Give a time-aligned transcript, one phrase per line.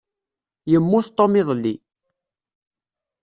[0.71, 1.75] Yemmut Tom iḍelli.